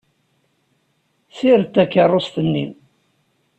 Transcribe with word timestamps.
Ssired 1.35 1.65
takeṛṛust-nni. 1.75 2.65